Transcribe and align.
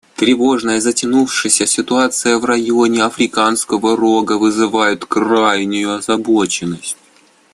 Тревожная 0.15 0.81
затянувшаяся 0.81 1.67
ситуация 1.67 2.39
в 2.39 2.45
районе 2.45 3.03
Африканского 3.03 3.95
Рога 3.95 4.39
вызывает 4.39 5.05
крайнюю 5.05 5.93
озабоченность. 5.97 6.97